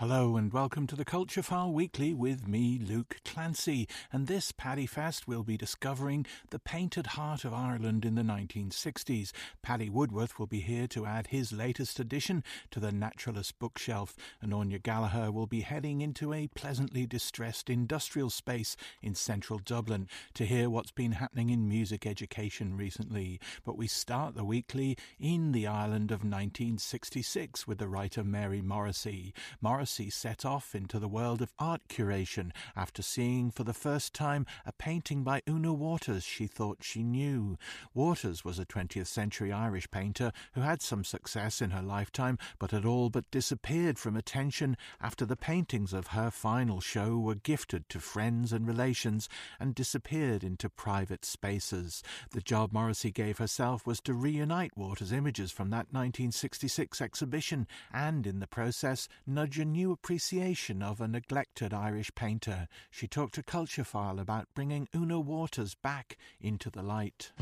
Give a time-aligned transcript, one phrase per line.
[0.00, 3.88] Hello and welcome to the Culture File Weekly with me, Luke Clancy.
[4.12, 9.32] And this Paddy Fest we'll be discovering the painted heart of Ireland in the 1960s.
[9.60, 14.52] Paddy Woodworth will be here to add his latest addition to the Naturalist bookshelf, and
[14.52, 20.46] Aine Gallagher will be heading into a pleasantly distressed industrial space in central Dublin to
[20.46, 23.40] hear what's been happening in music education recently.
[23.64, 29.32] But we start the weekly in the Ireland of 1966 with the writer Mary Morrissy.
[29.60, 34.12] Morrissy Morrissy set off into the world of art curation after seeing for the first
[34.12, 37.56] time a painting by Una Watters she thought she knew.
[37.94, 42.72] Watters was a 20th century Irish painter who had some success in her lifetime but
[42.72, 47.88] had all but disappeared from attention after the paintings of her final show were gifted
[47.88, 49.26] to friends and relations
[49.58, 52.02] and disappeared into private spaces.
[52.32, 58.26] The job Morrissy gave herself was to reunite Watters' images from that 1966 exhibition and,
[58.26, 62.68] in the process, nudge a new appreciation of a neglected Irish painter.
[62.90, 67.32] She talked to Culturefile about bringing Una Watters back into the light.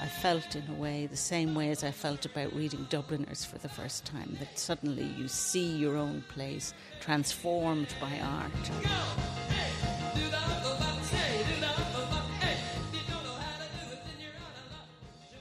[0.00, 3.58] I felt, in a way, the same way as I felt about reading Dubliners for
[3.58, 8.70] the first time that suddenly you see your own place transformed by art.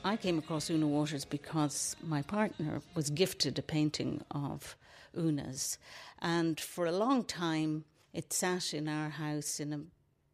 [0.03, 4.75] I came across Una Watters because my partner was gifted a painting of
[5.15, 5.77] Una's,
[6.19, 9.81] and for a long time it sat in our house in a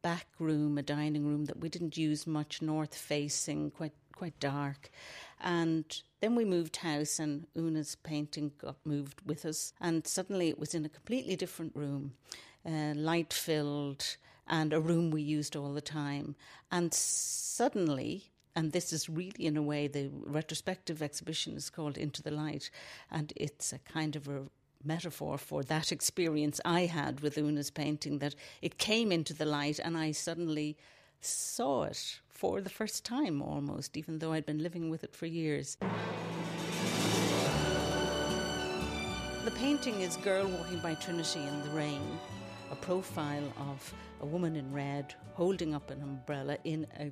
[0.01, 4.89] back room, a dining room that we didn't use much, north facing, quite quite dark.
[5.41, 5.83] And
[6.21, 10.73] then we moved house, and Una's painting got moved with us, and suddenly it was
[10.73, 12.13] in a completely different room,
[12.65, 14.15] uh, light filled,
[14.47, 16.35] and a room we used all the time.
[16.71, 22.23] And suddenly and this is really, in a way, the retrospective exhibition is called Into
[22.23, 22.71] the Light.
[23.11, 24.45] And it's a kind of a
[24.83, 29.77] metaphor for that experience I had with Una's painting that it came into the light
[29.77, 30.75] and I suddenly
[31.21, 35.27] saw it for the first time almost, even though I'd been living with it for
[35.27, 35.77] years.
[39.45, 42.01] The painting is Girl Walking by Trinity in the Rain,
[42.71, 47.11] a profile of a woman in red holding up an umbrella in a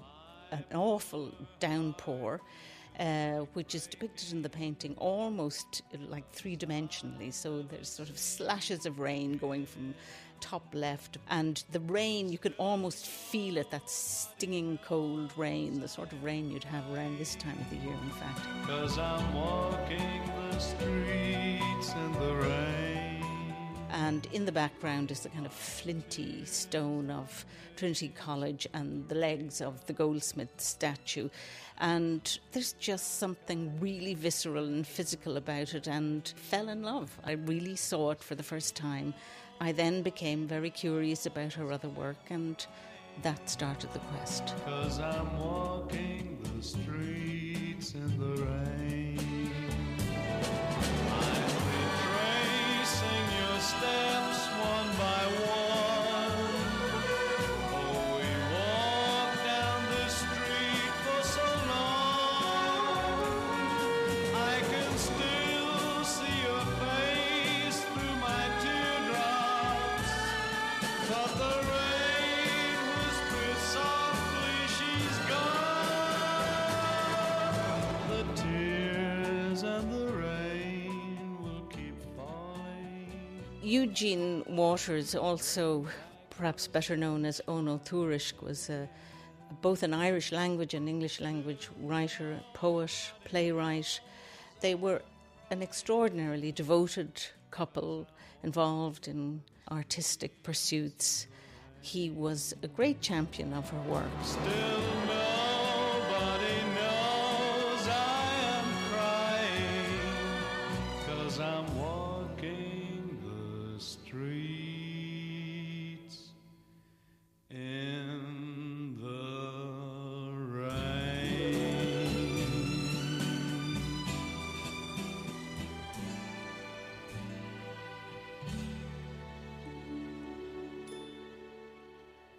[0.69, 2.41] an awful downpour.
[2.97, 7.33] Uh, which is depicted in the painting almost like three dimensionally.
[7.33, 9.93] So there's sort of slashes of rain going from
[10.39, 15.89] top left, and the rain you can almost feel it that stinging cold rain, the
[15.89, 18.41] sort of rain you'd have around this time of the year, in fact.
[18.66, 22.94] Cause I'm walking the streets in the rain
[23.91, 29.16] and in the background is the kind of flinty stone of Trinity College and the
[29.16, 31.29] legs of the goldsmith statue.
[31.79, 37.18] And there's just something really visceral and physical about it, and fell in love.
[37.23, 39.13] I really saw it for the first time.
[39.59, 42.66] I then became very curious about her other work, and
[43.22, 44.53] that started the quest.
[44.66, 48.94] Cause I'm walking the streets in the rain.
[83.66, 85.88] Eugene Watters, also
[86.30, 88.88] perhaps better known as Eoghan Ó Tuairisc, was a,
[89.64, 92.92] both an Irish language and English language writer, poet,
[93.24, 94.00] playwright.
[94.62, 95.02] They were
[95.50, 98.06] an extraordinarily devoted couple
[98.44, 101.26] involved in artistic pursuits.
[101.82, 105.24] He was a great champion of her work.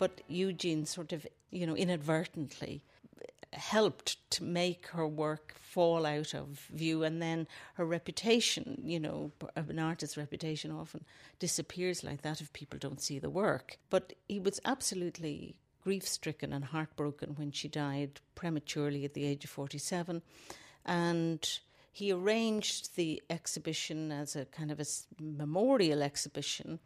[0.06, 2.82] But Eugene sort of, you know, inadvertently
[3.52, 9.30] helped to make her work fall out of view and then her reputation you know
[9.54, 11.04] an artist's reputation often
[11.38, 15.56] disappears like that if people don't see the work but he was absolutely
[15.86, 20.20] grief stricken and heartbroken when she died prematurely at the age of 47.
[20.84, 21.48] And
[21.92, 24.84] he arranged the exhibition as a kind of a
[25.20, 26.80] memorial exhibition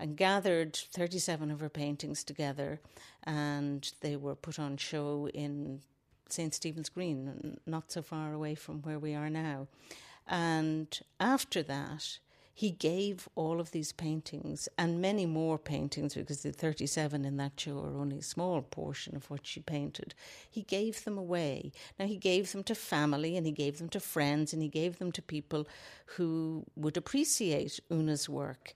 [0.00, 2.80] and gathered 37 of her paintings together
[3.24, 5.82] and they were put on show in
[6.28, 6.54] St.
[6.54, 9.68] Stephen's Green, not so far away from where we are now.
[10.26, 12.18] And after that,
[12.54, 17.58] he gave all of these paintings and many more paintings because the 37 in that
[17.58, 20.14] show are only a small portion of what she painted.
[20.50, 21.72] He gave them away.
[21.98, 24.98] Now, he gave them to family and he gave them to friends and he gave
[24.98, 25.66] them to people
[26.16, 28.74] who would appreciate Una's work.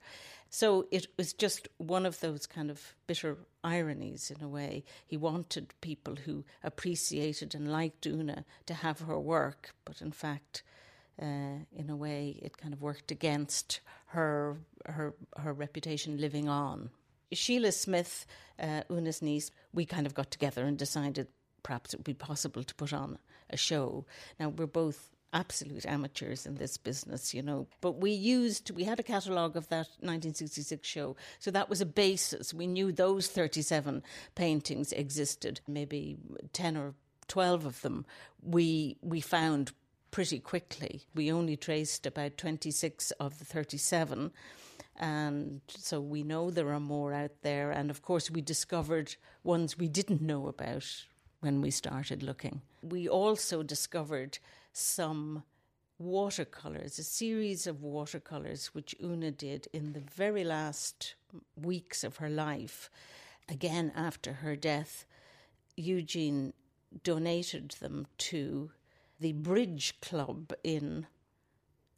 [0.54, 4.84] So it was just one of those kind of bitter ironies in a way.
[5.04, 10.62] He wanted people who appreciated and liked Una to have her work, but in fact,
[11.20, 16.90] uh, in a way, it kind of worked against her her her reputation living on.
[17.32, 18.24] Sheila Smith,
[18.60, 21.26] uh, Una's niece, we kind of got together and decided
[21.64, 23.18] perhaps it would be possible to put on
[23.50, 24.06] a show.
[24.38, 27.66] Now we're both absolute amateurs in this business, you know.
[27.82, 31.16] But we used, we had a catalogue of that 1966 show.
[31.38, 32.54] So that was a basis.
[32.54, 34.02] We knew those 37
[34.34, 36.16] paintings existed, maybe
[36.52, 36.94] 10 or
[37.26, 38.06] 12 of them
[38.44, 39.72] we we found
[40.10, 41.02] pretty quickly.
[41.14, 44.31] We only traced about 26 of the 37.
[44.96, 47.72] And so we know there are more out there.
[47.72, 51.04] And of course, we discovered ones we didn't know about
[51.40, 52.62] when we started looking.
[52.81, 54.38] We also discovered
[54.74, 55.44] some
[55.98, 61.14] watercolours, a series of watercolours which Una did in the very last
[61.56, 62.90] weeks of her life.
[63.48, 65.06] Again, after her death,
[65.76, 66.52] Eugene
[67.02, 68.70] donated them to
[69.20, 71.06] the Bridge Club in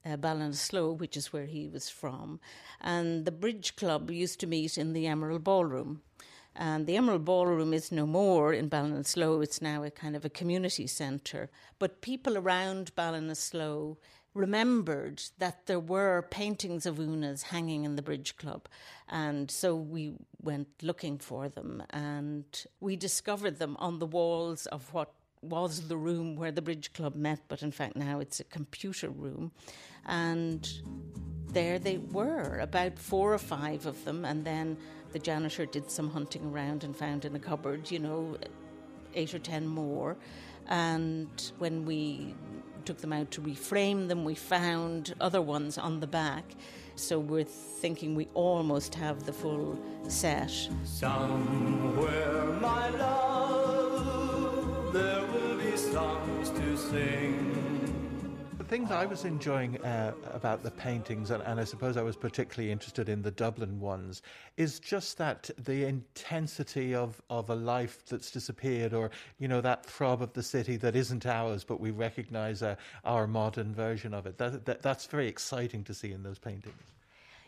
[0.05, 2.41] uh, Ballinasloe, which is where he was from.
[2.81, 6.03] And the Bridge Club used to meet in the Emerald Ballroom.
[6.59, 10.31] And the Emerald Ballroom is no more in Ballinasloe, it's now a kind of a
[10.31, 11.51] community centre.
[11.79, 13.97] But people around Ballinasloe
[14.33, 18.69] remembered that there were paintings of Una's hanging in the Bridge Club.
[19.09, 22.45] And so we went looking for them and
[22.81, 25.13] we discovered them on the walls of what
[25.43, 29.09] was the room where the Bridge Club met, but in fact now it's a computer
[29.09, 29.53] room.
[30.07, 30.69] And
[31.53, 34.25] there they were, about four or five of them.
[34.25, 34.77] And then
[35.17, 38.37] the janitor did some hunting around and found in a cupboard, you know,
[39.15, 40.15] eight or ten more.
[40.67, 42.35] And when we
[42.85, 46.45] took them out to reframe them, we found other ones on the back.
[46.97, 50.53] So we're thinking we almost have the full set.
[50.85, 57.56] Somewhere, my love, there will be songs to sing.
[58.69, 62.73] Things I was enjoying uh, about the paintings, and, and, I suppose I was particularly
[62.73, 64.23] interested in the Dublin ones,
[64.57, 69.87] is just that the intensity of, of a life that's disappeared, or you know that
[69.87, 72.75] throb of the city that isn't ours, but we recognise uh,
[73.05, 74.37] our modern version of it.
[74.37, 76.75] That, that, that's very exciting to see in those paintings.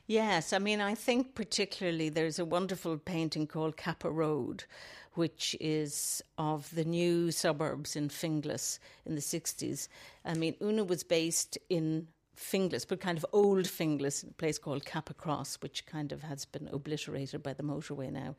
[0.09, 4.65] Yes, I mean, I think particularly there's a wonderful painting called Cappagh Road,
[5.13, 9.87] which is of the new suburbs in Finglas in the 60s.
[10.25, 14.87] I mean, Una was based in Finglas, but kind of old Finglas, a place called
[14.87, 18.35] Cappagh Cross, which kind of has been obliterated by the motorway now.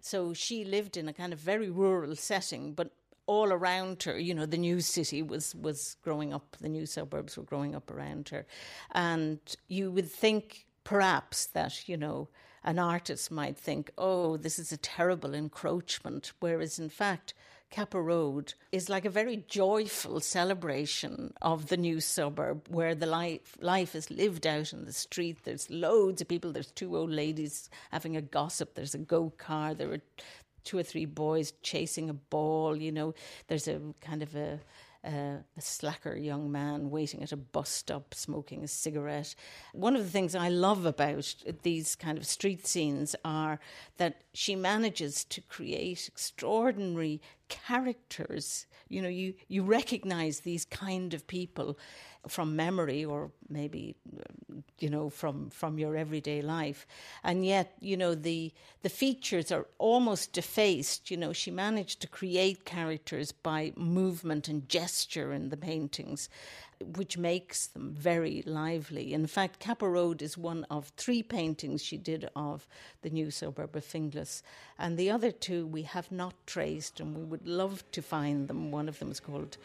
[0.00, 2.90] So she lived in a kind of very rural setting, but
[3.24, 7.38] all around her, you know, the new city was was growing up, the new suburbs
[7.38, 8.44] were growing up around her,
[8.92, 12.28] and you would think perhaps that, you know,
[12.62, 17.34] an artist might think, oh, this is a terrible encroachment, whereas in fact,
[17.72, 23.56] Cappagh Road is like a very joyful celebration of the new suburb where the life,
[23.60, 25.38] life is lived out in the street.
[25.42, 26.52] There's loads of people.
[26.52, 28.76] There's two old ladies having a gossip.
[28.76, 29.74] There's a go car.
[29.74, 30.02] There are
[30.62, 32.76] two or three boys chasing a ball.
[32.76, 33.14] You know,
[33.48, 34.60] there's a kind of a
[35.06, 39.34] uh, a slacker young man waiting at a bus stop smoking a cigarette.
[39.72, 43.60] One of the things I love about these kind of street scenes are
[43.98, 48.66] that she manages to create extraordinary characters.
[48.88, 51.78] You know, you, you recognize these kind of people
[52.28, 53.94] from memory or maybe
[54.80, 56.86] you know from from your everyday life.
[57.22, 58.52] And yet you know the
[58.82, 61.10] the features are almost defaced.
[61.10, 66.28] You know she managed to create characters by movement and gesture in the paintings
[66.84, 69.14] which makes them very lively.
[69.14, 72.66] In fact, Cappagh Road is one of three paintings she did of
[73.02, 74.42] the new suburb of Finglas,
[74.78, 78.70] and the other two we have not traced, and we would love to find them.
[78.70, 79.56] One of them is called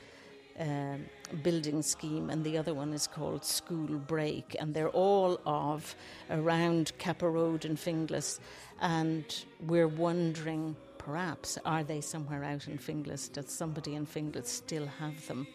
[0.60, 1.06] um,
[1.44, 5.96] building scheme, and the other one is called School Break, and they're all of
[6.30, 8.40] around Cappagh Road and Finglas,
[8.80, 13.32] and we're wondering perhaps are they somewhere out in Finglas?
[13.32, 15.48] Does somebody in Finglas still have them?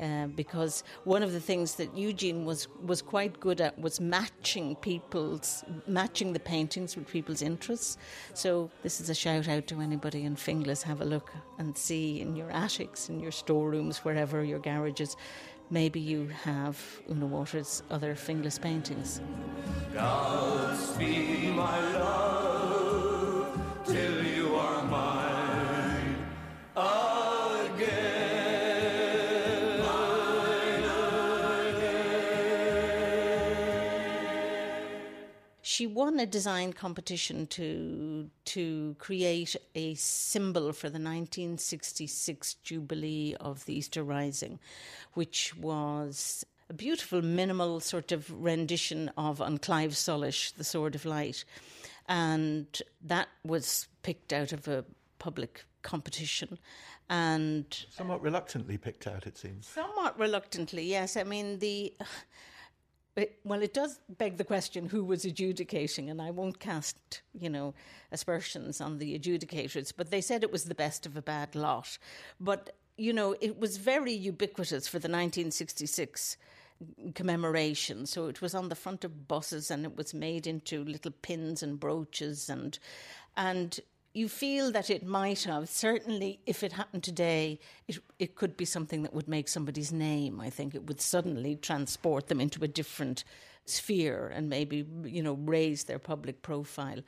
[0.00, 4.76] Uh, because one of the things that Eugene was was quite good at was matching
[4.76, 7.96] people's matching the paintings with people's interests.
[8.34, 10.82] So this is a shout out to anybody in Finglas.
[10.82, 15.16] Have a look and see in your attics, in your storerooms, wherever your garages.
[15.70, 16.80] Maybe you have
[17.10, 19.20] Una Watters' other Finglas paintings.
[19.92, 24.17] Godspeed, my love, till
[35.78, 43.64] She won a design competition to to create a symbol for the 1966 Jubilee of
[43.64, 44.58] the Easter Rising,
[45.12, 51.04] which was a beautiful minimal sort of rendition of An Claidheamh Soluis, The Sword of
[51.04, 51.44] Light.
[52.08, 52.66] And
[53.00, 54.84] that was picked out of a
[55.20, 56.58] public competition
[57.08, 59.68] and Somewhat reluctantly picked out, it seems.
[59.68, 61.16] somewhat reluctantly, yes.
[61.16, 61.94] I mean the
[63.18, 67.50] it, well, it does beg the question who was adjudicating, and I won't cast, you
[67.50, 67.74] know,
[68.12, 71.98] aspersions on the adjudicators, but they said it was the best of a bad lot.
[72.40, 76.36] But, you know, it was very ubiquitous for the 1966
[77.14, 78.06] commemoration.
[78.06, 81.62] So it was on the front of buses and it was made into little pins
[81.62, 82.78] and brooches and
[83.36, 83.80] and
[84.14, 85.68] you feel that it might have.
[85.68, 90.40] Certainly if it happened today it it could be something that would make somebody's name.
[90.40, 93.24] I think it would suddenly transport them into a different
[93.64, 97.00] sphere and maybe you know raise their public profile.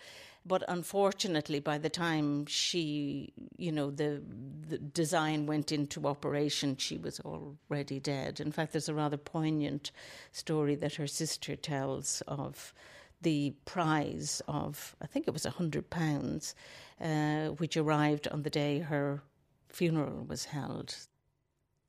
[0.45, 4.23] But unfortunately by the time she you know the
[4.69, 8.41] the design went into operation she was already dead.
[8.41, 9.91] In fact there's a rather poignant
[10.33, 12.73] story that her sister tells of
[13.21, 16.55] the prize of I think it was a hundred pounds,
[17.01, 19.23] uh, which arrived on the day her
[19.69, 20.95] funeral was held.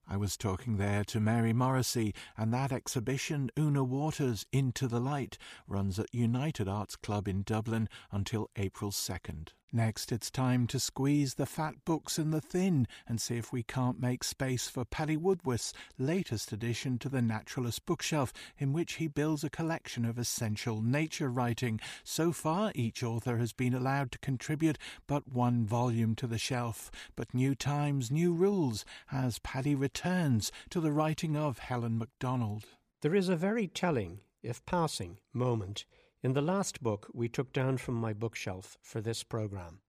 [0.08, 5.38] I was talking there to Mary Morrissy, and that exhibition, Una Watters Into the Light,
[5.68, 9.50] runs at United Arts Club in Dublin until April 2nd.
[9.74, 13.64] Next, it's time to squeeze the fat books in the thin and see if we
[13.64, 19.08] can't make space for Paddy Woodworth's latest addition to the Naturalist bookshelf, in which he
[19.08, 21.80] builds a collection of essential nature writing.
[22.04, 26.92] So far, each author has been allowed to contribute but one volume to the shelf.
[27.16, 32.66] But new times, new rules, as Paddy returns to the writing of Helen Macdonald.
[33.00, 35.86] There is a very telling, if passing, moment
[36.24, 39.80] in the last book we took down from my bookshelf for this programme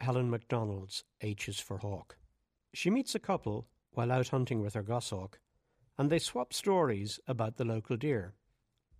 [0.00, 2.16] Helen Macdonald's H is for Hawk.
[2.74, 5.38] She meets a couple while out hunting with her goshawk,
[5.96, 8.34] and they swap stories about the local deer.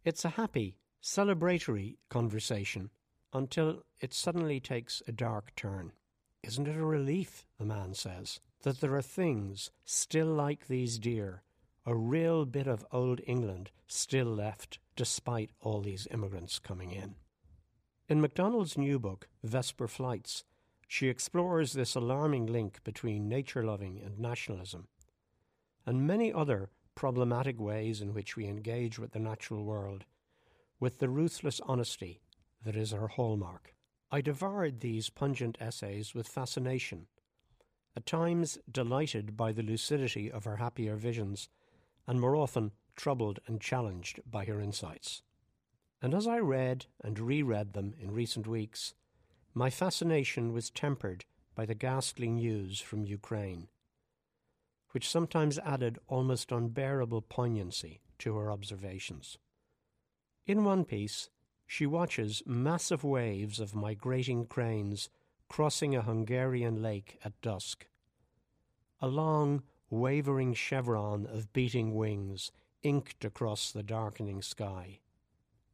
[0.04, 2.90] It's a happy, celebratory conversation
[3.32, 5.92] until it suddenly takes a dark turn.
[6.44, 11.42] Isn't it a relief, the man says, that there are things still like these deer,
[11.84, 17.14] a real bit of old England still left despite all these immigrants coming in.
[18.08, 20.44] In Macdonald's new book, Vesper Flights,
[20.86, 24.86] she explores this alarming link between nature loving and nationalism,
[25.86, 30.04] and many other problematic ways in which we engage with the natural world,
[30.78, 32.20] with the ruthless honesty
[32.64, 33.74] that is her hallmark.
[34.10, 37.06] I devoured these pungent essays with fascination,
[37.96, 41.48] at times delighted by the lucidity of her happier visions,
[42.06, 45.22] and more often troubled and challenged by her insights.
[46.00, 48.94] And as I read and reread them in recent weeks,
[49.54, 53.68] my fascination was tempered by the ghastly news from Ukraine,
[54.90, 59.38] which sometimes added almost unbearable poignancy to her observations.
[60.46, 61.30] In one piece,
[61.66, 65.08] she watches massive waves of migrating cranes
[65.48, 67.86] crossing a Hungarian lake at dusk.
[69.00, 72.50] A long, wavering chevron of beating wings
[72.82, 74.98] inked across the darkening sky.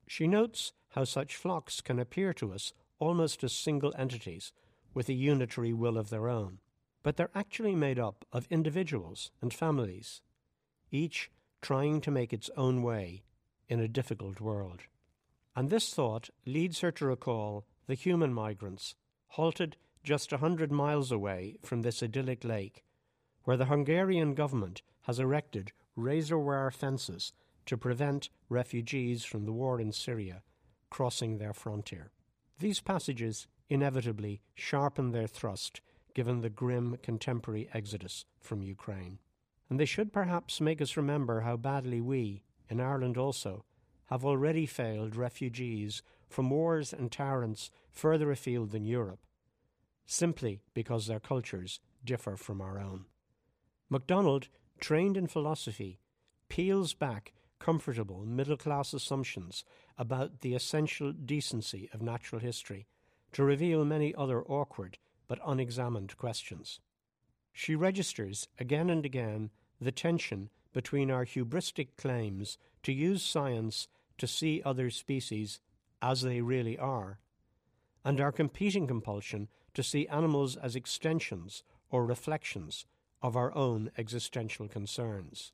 [0.08, 4.52] She notes how such flocks can appear to us almost as single entities
[4.92, 6.58] with a unitary will of their own,
[7.04, 10.20] but they're actually made up of individuals and families,
[10.90, 11.30] each
[11.62, 13.22] trying to make its own way
[13.68, 14.80] in a difficult world.
[15.54, 18.96] And this thought leads her to recall the human migrants
[19.28, 22.82] halted just a hundred miles away from this idyllic lake,
[23.48, 27.32] where the Hungarian government has erected razor wire fences
[27.64, 30.42] to prevent refugees from the war in Syria
[30.90, 32.10] crossing their frontier.
[32.58, 35.80] These passages inevitably sharpen their thrust
[36.12, 39.18] given the grim contemporary exodus from Ukraine.
[39.70, 43.64] And they should perhaps make us remember how badly we, in Ireland also,
[44.10, 49.24] have already failed refugees from wars and tyrants further afield than Europe,
[50.04, 53.06] simply because their cultures differ from our own.
[53.90, 54.48] Macdonald,
[54.80, 55.98] trained in philosophy,
[56.48, 59.64] peels back comfortable middle class assumptions
[59.96, 62.86] about the essential decency of natural history
[63.32, 66.80] to reveal many other awkward but unexamined questions.
[67.52, 74.26] She registers again and again the tension between our hubristic claims to use science to
[74.26, 75.60] see other species
[76.02, 77.20] as they really are,
[78.04, 82.84] and our competing compulsion to see animals as extensions or reflections
[83.22, 85.52] of our own existential concerns.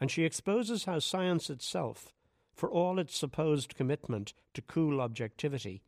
[0.00, 2.12] And she exposes how science itself,
[2.54, 5.82] for all its supposed commitment to cool objectivity,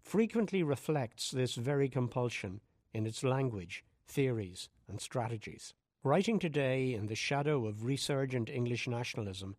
[0.00, 2.60] frequently reflects this very compulsion
[2.92, 5.74] in its language, theories, and strategies.
[6.04, 9.56] Writing today in the shadow of resurgent English nationalism,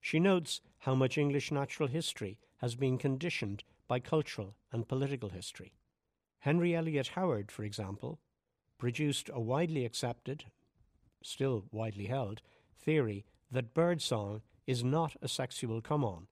[0.00, 5.72] she notes how much English natural history has been conditioned by cultural and political history.
[6.40, 8.20] Henry Eliot Howard, for example,
[8.78, 10.44] produced a widely accepted,
[11.22, 12.40] still widely held,
[12.80, 16.26] theory that birdsong is not a sexual come on,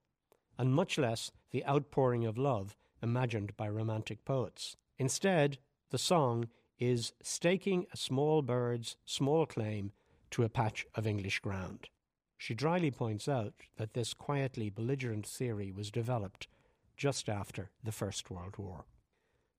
[0.58, 4.76] and much less the outpouring of love imagined by romantic poets.
[4.98, 5.58] Instead,
[5.90, 6.48] the song
[6.78, 9.92] is staking a small bird's small claim
[10.30, 11.88] to a patch of English ground.
[12.36, 16.48] She dryly points out that this quietly belligerent theory was developed
[16.96, 18.84] just after the First World War.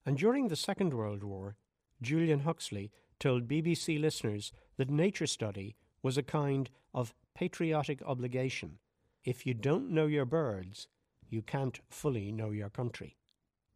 [0.06, 1.56] And during the Second World War,
[2.01, 8.77] Julian Huxley told BBC listeners that nature study was a kind of patriotic obligation.
[9.24, 10.88] If you don't know your birds,
[11.30, 13.18] you can't fully know your country.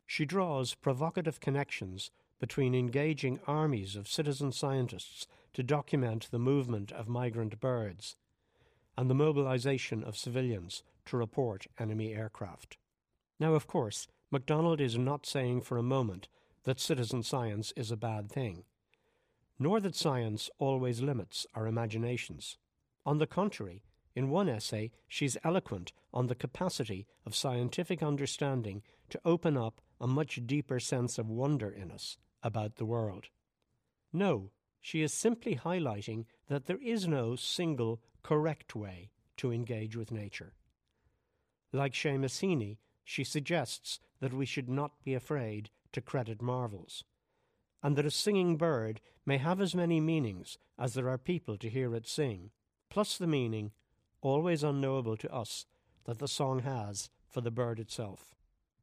[0.06, 7.08] She draws provocative connections between engaging armies of citizen scientists to document the movement of
[7.08, 8.16] migrant birds
[8.98, 12.78] and the mobilization of civilians to report enemy aircraft.
[13.40, 16.28] Now, of course, Macdonald is not saying for a moment
[16.64, 18.64] that citizen science is a bad thing,
[19.58, 22.58] nor that science always limits our imaginations.
[23.06, 23.84] On the contrary,
[24.16, 30.08] in one essay, she's eloquent on the capacity of scientific understanding to open up a
[30.08, 33.30] much deeper sense of wonder in us about the world.
[34.12, 40.12] No, she is simply highlighting that there is no single correct way to engage with
[40.12, 40.54] nature.
[41.72, 47.04] Like Seamus she suggests that we should not be afraid to credit marvels,
[47.84, 51.70] and that a singing bird may have as many meanings as there are people to
[51.70, 52.52] hear it sing,
[52.90, 53.72] plus the meaning,
[54.22, 55.66] always unknowable to us,
[56.06, 58.36] that the song has for the bird itself.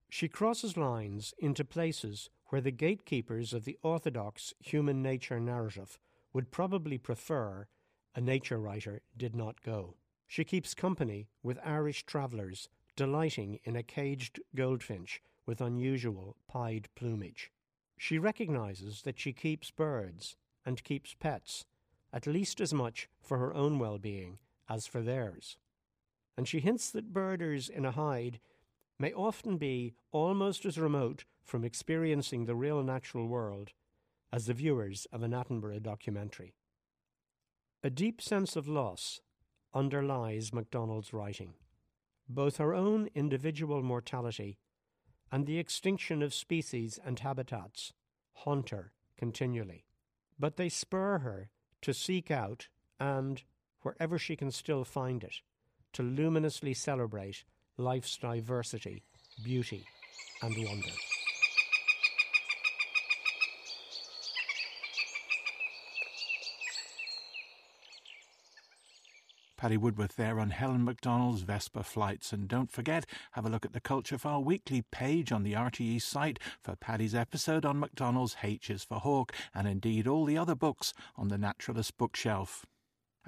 [0.08, 5.98] She crosses lines into places where the gatekeepers of the orthodox human nature narrative
[6.32, 7.66] would probably prefer
[8.14, 9.96] a nature writer did not go.
[10.26, 17.50] She keeps company with Irish travellers delighting in a caged goldfinch with unusual pied plumage.
[17.96, 21.64] She recognizes that she keeps birds and keeps pets
[22.12, 25.56] at least as much for her own well being as for theirs.
[26.36, 28.40] And she hints that birders in a hide
[28.98, 33.72] may often be almost as remote from experiencing the real natural world
[34.30, 36.54] as the viewers of an Attenborough documentary.
[37.82, 39.20] A deep sense of loss
[39.72, 41.54] underlies Macdonald's writing.
[42.28, 44.58] Both her own individual mortality
[45.30, 47.92] and the extinction of species and habitats
[48.32, 49.84] haunt her continually.
[50.38, 51.50] But they spur her
[51.82, 52.68] to seek out
[53.00, 53.42] and,
[53.82, 55.36] wherever she can still find it,
[55.94, 57.44] to luminously celebrate
[57.76, 59.04] life's diversity,
[59.44, 59.84] beauty,
[60.42, 60.88] and wonder.
[69.58, 72.32] Paddy Woodworth there on Helen Macdonald's Vesper Flights.
[72.32, 76.00] And don't forget, have a look at the Culture File weekly page on the RTE
[76.00, 80.54] site for Paddy's episode on Macdonald's H is for Hawk, and indeed all the other
[80.54, 82.64] books on the Naturalist bookshelf.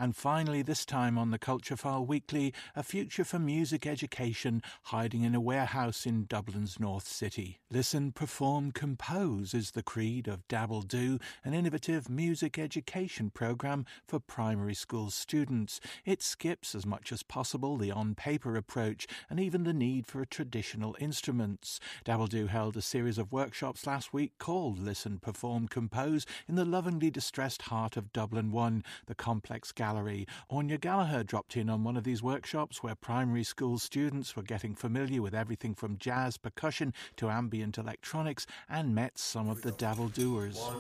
[0.00, 5.24] And finally, this time on the Culture File Weekly, a future for music education hiding
[5.24, 7.60] in a warehouse in Dublin's North City.
[7.70, 14.18] Listen, perform, compose is the creed of Dabble Do, an innovative music education program for
[14.20, 15.80] primary school students.
[16.06, 20.24] It skips as much as possible the on paper approach and even the need for
[20.24, 21.78] traditional instruments.
[22.04, 26.64] Dabble Do held a series of workshops last week called Listen, Perform, Compose in the
[26.64, 30.24] lovingly distressed heart of Dublin 1, the complex gallery gallery.
[30.53, 34.72] Aine Gallagher dropped in on one of these workshops where primary school students were getting
[34.72, 40.09] familiar with everything from jazz percussion to ambient electronics and met some of the dabble
[40.09, 40.57] doers.
[40.59, 40.76] One,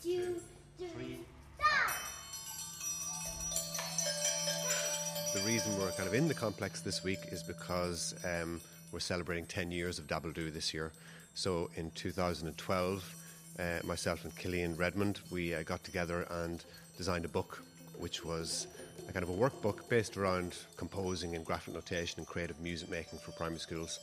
[0.00, 0.40] two,
[0.78, 1.18] three,
[5.34, 8.60] The reason we're kind of in the complex this week is because um,
[8.92, 10.92] we're celebrating 10 years of Dabble Do this year.
[11.34, 13.14] So in 2012,
[13.58, 16.64] uh, myself and Killian Redmond, we uh, got together and
[16.96, 17.64] designed a book,
[17.98, 18.66] which was
[19.08, 23.18] a kind of a workbook based around composing and graphic notation and creative music making
[23.18, 24.00] for primary schools,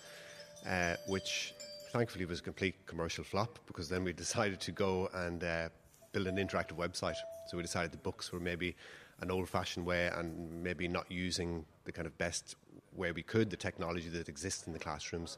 [0.67, 1.53] uh, which
[1.91, 5.69] thankfully was a complete commercial flop because then we decided to go and uh,
[6.11, 7.15] build an interactive website.
[7.47, 8.75] So we decided the books were maybe
[9.21, 12.55] an old fashioned way and maybe not using the kind of best
[12.95, 15.37] way we could, the technology that exists in the classrooms.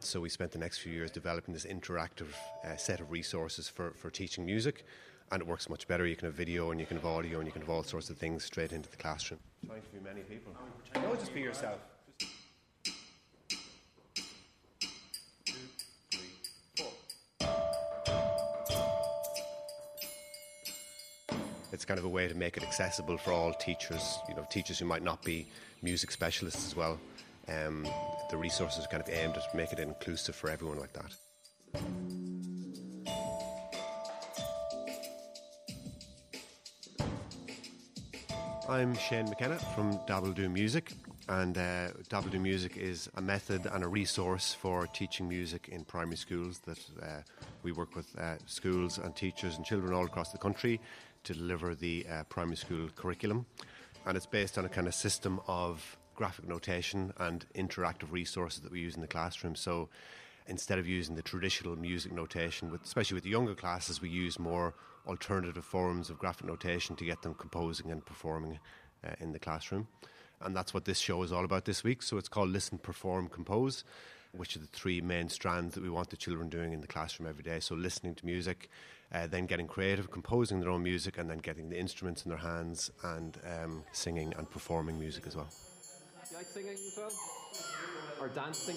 [0.00, 2.28] So we spent the next few years developing this interactive
[2.64, 4.84] uh, set of resources for, for teaching music,
[5.30, 6.06] and it works much better.
[6.06, 8.10] You can have video and you can have audio and you can have all sorts
[8.10, 9.40] of things straight into the classroom.
[9.66, 10.52] Trying to be many people.
[10.94, 11.78] No, just be yourself.
[21.70, 24.78] It's kind of a way to make it accessible for all teachers, you know, teachers
[24.78, 25.46] who might not be
[25.82, 26.98] music specialists as well.
[27.46, 27.86] Um,
[28.30, 31.14] the resources are kind of aimed at make it inclusive for everyone like that.
[38.68, 40.92] I'm Shane McKenna from Dabble Do Music,
[41.26, 46.18] and uh, Do Music is a method and a resource for teaching music in primary
[46.18, 46.58] schools.
[46.66, 47.22] That uh,
[47.62, 50.82] we work with uh, schools and teachers and children all across the country
[51.24, 53.46] to deliver the uh, primary school curriculum,
[54.04, 58.70] and it's based on a kind of system of graphic notation and interactive resources that
[58.70, 59.54] we use in the classroom.
[59.54, 59.88] So
[60.48, 64.38] instead of using the traditional music notation, with, especially with the younger classes, we use
[64.38, 64.74] more
[65.06, 68.58] alternative forms of graphic notation to get them composing and performing
[69.06, 69.86] uh, in the classroom.
[70.40, 72.02] And that's what this show is all about this week.
[72.02, 73.84] So it's called Listen, Perform, Compose,
[74.32, 77.28] which are the three main strands that we want the children doing in the classroom
[77.28, 77.60] every day.
[77.60, 78.70] So listening to music,
[79.12, 82.38] uh, then getting creative, composing their own music, and then getting the instruments in their
[82.38, 85.48] hands and um, singing and performing music as well.
[86.30, 87.10] You like singing as well?
[88.20, 88.76] Or dancing?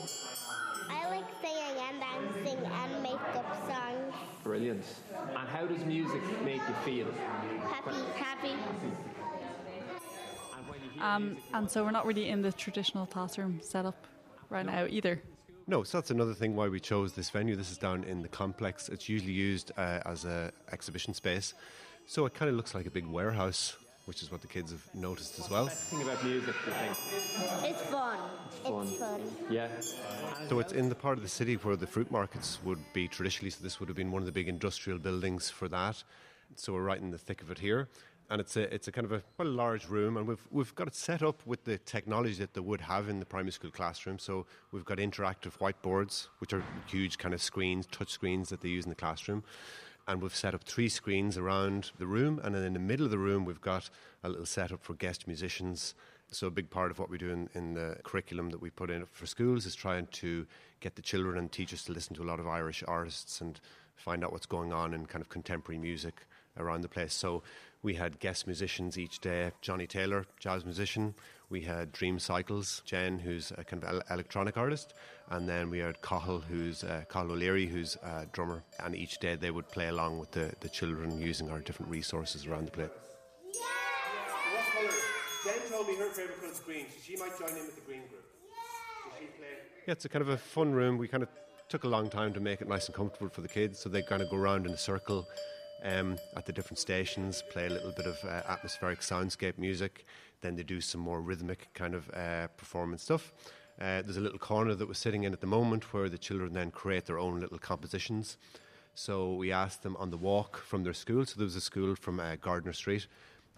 [0.89, 4.13] I like singing and dancing and make up songs.
[4.43, 4.86] Brilliant.
[5.30, 7.08] And how does music make you feel?
[7.69, 8.49] Happy, happy.
[10.56, 14.06] And when you hear Um, and so we're not really in the traditional classroom setup
[14.49, 15.21] right now either.
[15.67, 17.56] No, so that's another thing why we chose this venue.
[17.56, 18.89] This is down in the complex.
[18.89, 21.54] It's usually used uh, as a exhibition space,
[22.06, 23.77] so it kind of looks like a big warehouse,
[24.12, 25.67] which is what the kids have noticed as well.
[25.67, 26.91] best thing about music, do you think?
[27.63, 28.19] It's fun.
[28.62, 28.86] fun.
[28.86, 29.21] It's fun.
[29.50, 29.69] Yeah.
[30.50, 33.52] So it's in the part of the city where the fruit markets would be traditionally.
[33.52, 36.04] So this would have been one of the big industrial buildings for that.
[36.58, 37.88] So we're right in the thick of it here,
[38.30, 40.76] and it's a it's a kind of a quite a large room, and we've we've
[40.76, 43.71] got it set up with the technology that they would have in the primary school
[43.71, 44.19] classroom.
[44.19, 48.67] So we've got interactive whiteboards, which are huge kind of screens, touch screens that they
[48.67, 49.45] use in the classroom.
[50.08, 53.12] And we've set up three screens around the room, and then in the middle of
[53.12, 53.90] the room, we've got
[54.24, 55.96] a little setup for guest musicians.
[56.32, 58.90] So, a big part of what we do in, in the curriculum that we put
[58.90, 60.48] in for schools is trying to
[60.80, 63.60] get the children and teachers to listen to a lot of Irish artists and
[63.96, 66.26] find out what's going on in kind of contemporary music
[66.58, 67.14] around the place.
[67.14, 67.44] So,
[67.84, 71.16] we had guest musicians each day Johnny Taylor, jazz musician.
[71.52, 74.94] We had Dream Cycles, Jen, who's a kind of electronic artist.
[75.30, 78.64] And then we had Cathal, who's uh, Cathal O'Leary, who's a drummer.
[78.80, 82.48] And each day they would play along with the, the children using our different resources
[82.48, 82.90] around the place.
[83.52, 84.90] What colour?
[85.44, 87.82] Jen told me her favourite colour is green, so she might join in with the
[87.82, 88.24] green group.
[89.86, 90.98] Yeah, it's a kind of a fun room.
[90.98, 91.30] We kind of
[91.68, 94.02] took a long time to make it nice and comfortable for the kids, so they
[94.02, 95.28] kind of go around in a circle
[95.84, 100.06] um, at the different stations, play a little bit of uh, atmospheric soundscape music.
[100.41, 103.34] Then they do some more rhythmic kind of uh, performance stuff.
[103.80, 106.54] Uh, there's a little corner that we're sitting in at the moment where the children
[106.54, 108.38] then create their own little compositions.
[108.94, 111.26] So we asked them on the walk from their school.
[111.26, 113.08] So there was a school from uh, Gardner Street,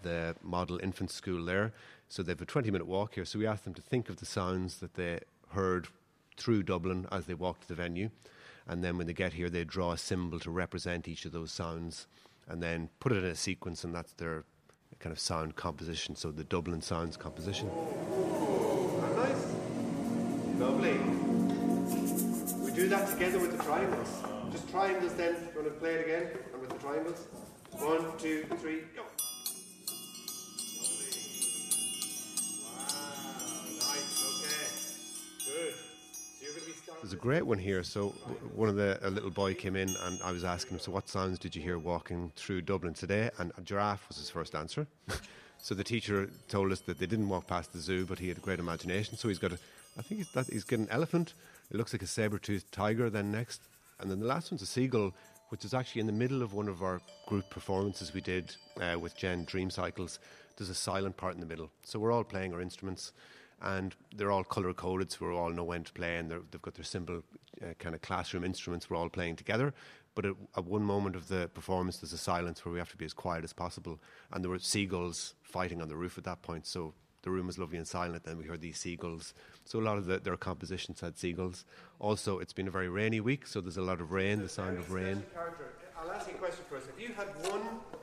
[0.01, 1.73] the model infant school there.
[2.07, 3.25] So they have a 20 minute walk here.
[3.25, 5.87] So we asked them to think of the sounds that they heard
[6.37, 8.09] through Dublin as they walked to the venue.
[8.67, 11.51] And then when they get here, they draw a symbol to represent each of those
[11.51, 12.07] sounds
[12.47, 14.43] and then put it in a sequence, and that's their
[14.99, 16.15] kind of sound composition.
[16.15, 17.69] So the Dublin sounds composition.
[19.15, 19.45] Nice.
[20.57, 20.97] Lovely.
[22.63, 24.23] We do that together with the triangles.
[24.51, 25.35] Just triangles then.
[25.35, 26.27] You want to play it again?
[26.53, 27.27] And with the triangles?
[27.71, 29.03] One, two, three, go.
[37.13, 37.83] A great one here.
[37.83, 38.09] So
[38.55, 41.07] one of the a little boy came in and I was asking him, so what
[41.07, 43.29] sounds did you hear walking through Dublin today?
[43.39, 44.87] And a giraffe was his first answer.
[45.57, 48.37] so the teacher told us that they didn't walk past the zoo, but he had
[48.37, 49.17] a great imagination.
[49.17, 49.59] So he's got a,
[49.97, 51.33] I think he's, that, he's got an elephant.
[51.71, 53.09] It looks like a saber-toothed tiger.
[53.09, 53.61] Then next,
[53.99, 55.13] and then the last one's a seagull,
[55.49, 58.97] which is actually in the middle of one of our group performances we did uh,
[58.99, 60.19] with Jen Dream Cycles.
[60.57, 63.11] There's a silent part in the middle, so we're all playing our instruments
[63.61, 66.75] and they're all color coded, so we all know when to play, and they've got
[66.75, 67.23] their simple
[67.61, 68.89] uh, kind of classroom instruments.
[68.89, 69.73] We're all playing together,
[70.15, 72.97] But at, at one moment of the performance, there's a silence where we have to
[72.97, 73.99] be as quiet as possible.
[74.31, 76.65] And there were seagulls fighting on the roof at that point.
[76.67, 78.23] So the room was lovely and silent.
[78.23, 79.33] Then we heard these seagulls.
[79.65, 81.65] So a lot of the, their compositions had seagulls.
[81.99, 84.77] Also, it's been a very rainy week, so there's a lot of rain, the sound
[84.77, 85.23] of rain.
[85.97, 86.87] I'll ask you a question first.
[86.95, 87.61] If you had one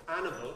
[0.08, 0.54] animal,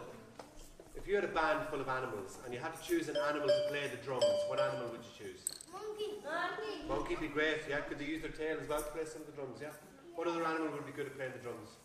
[1.05, 3.47] if you had a band full of animals, and you had to choose an animal
[3.47, 5.45] to play the drums, what animal would you choose?
[5.71, 6.15] Monkey.
[6.25, 6.89] Monkey.
[6.89, 7.81] Monkey would be great, yeah.
[7.81, 9.69] Could they use their tail as well to play some of the drums, yeah?
[10.15, 11.77] What other animal would be good at playing the drums?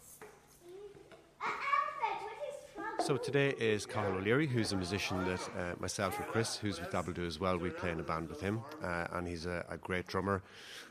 [3.05, 6.89] So today is Cathal O'Leary, who's a musician that uh, myself and Chris, who's with
[6.91, 9.65] Dabble Do as well, we play in a band with him, uh, and he's a,
[9.69, 10.43] a, great drummer.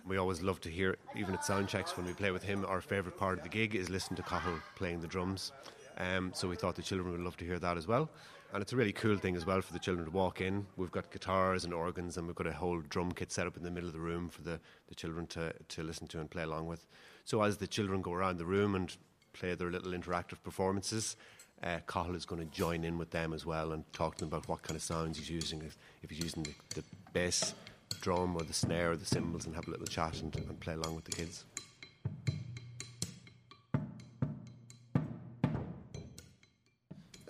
[0.07, 2.83] We always love to hear, even at sound checks when we play with him, our
[2.83, 5.53] favourite part of the gig is listening to Cathal playing the drums.
[5.99, 8.09] Um, so we thought the children would love to hear that as well.
[8.53, 10.67] And it's a really cool thing as well for the children to walk in.
[10.77, 13.63] We've got guitars and organs, and we've got a whole drum kit set up in
[13.63, 14.59] the middle of the room for the,
[14.89, 16.87] the children to, to listen to and play along with.
[17.25, 18.97] So as the children go around the room and
[19.35, 21.17] play their little interactive performances,
[21.63, 24.29] uh, Cathal is going to join in with them as well and talk to them
[24.29, 27.55] about what kind of sounds he's using, if, if he's using the, the bass
[28.01, 30.75] drum or the snare or the cymbals, and have a little chat and, and play
[30.75, 31.45] along with the kids.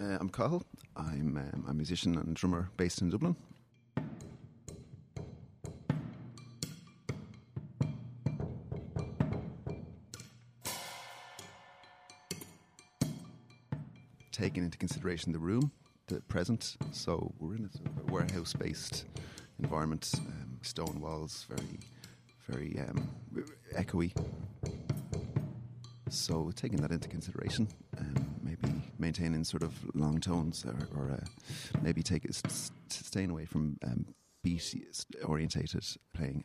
[0.09, 0.63] Uh, I'm Cathal.
[0.97, 3.37] I'm um, a musician and drummer based in Dublin.
[14.33, 15.73] Taking into consideration the room,
[16.07, 19.05] the present, so we're in a, sort of warehouse-based
[19.63, 21.81] environment, um, stone walls, very,
[22.49, 23.07] very um,
[23.75, 24.17] echoey.
[26.09, 27.69] So taking that into consideration,
[28.63, 31.25] maybe maintaining sort of long tones, or, or uh,
[31.83, 34.07] maybe take s- staying away from um,
[34.43, 34.75] beat
[35.25, 36.45] orientated playing,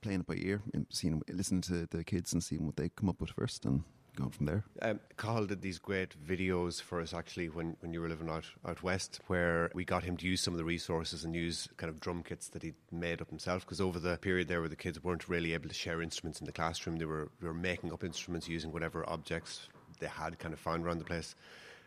[0.00, 3.08] playing it by ear, and seeing, listening to the kids and seeing what they come
[3.08, 3.84] up with first, and
[4.16, 4.64] going from there.
[4.82, 8.44] Um, Cathal did these great videos for us actually when, when you were living out,
[8.66, 11.88] out west, where we got him to use some of the resources and use kind
[11.88, 13.64] of drum kits that he'd made up himself.
[13.64, 16.46] Because over the period there where the kids weren't really able to share instruments in
[16.46, 19.68] the classroom, they were, they were making up instruments using whatever objects
[20.02, 21.34] they had kind of found around the place.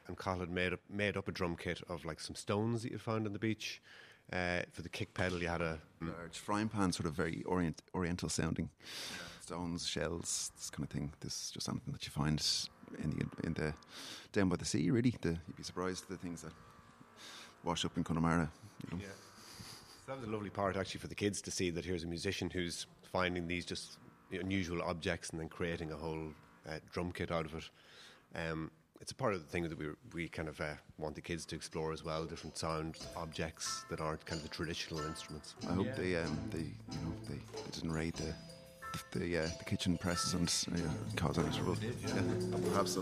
[0.07, 2.91] And Carl had made up, made up a drum kit of like some stones that
[2.91, 3.81] you found on the beach.
[4.33, 7.81] Uh, for the kick pedal, you had a large frying pan, sort of very orient,
[7.93, 8.69] oriental sounding.
[9.41, 11.11] Stones, shells, this kind of thing.
[11.19, 12.41] This is just something that you find
[13.03, 13.73] in the in the
[14.31, 14.89] down by the sea.
[14.89, 16.53] Really, the, you'd be surprised at the things that
[17.63, 18.49] wash up in Connemara.
[18.83, 19.03] You know?
[19.03, 19.09] Yeah.
[20.05, 22.07] So that was a lovely part actually for the kids to see that here's a
[22.07, 23.97] musician who's finding these just
[24.31, 26.31] unusual objects and then creating a whole
[26.67, 27.69] uh, drum kit out of it.
[28.35, 28.71] Um,
[29.01, 31.45] it's a part of the thing that we we kind of uh, want the kids
[31.47, 35.55] to explore as well, different sound objects that aren't kind of the traditional instruments.
[35.69, 38.33] I hope they um, they you know they, they didn't raid the
[39.19, 41.77] the uh, the kitchen presses and uh, cause any trouble.
[41.81, 42.21] Yeah,
[42.69, 42.97] perhaps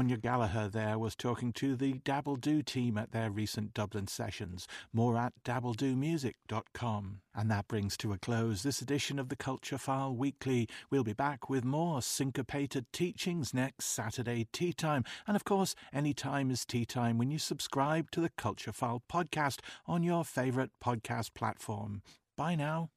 [0.00, 4.66] Aine Gallagher there was talking to the Dabble Do team at their recent Dublin sessions.
[4.92, 7.20] More at dabbledomusic.com.
[7.34, 10.68] And that brings to a close this edition of the Culture File Weekly.
[10.90, 15.04] We'll be back with more syncopated teachings next Saturday tea time.
[15.26, 19.02] And of course, any time is tea time when you subscribe to the Culture File
[19.10, 22.02] podcast on your favourite podcast platform.
[22.36, 22.90] Bye now.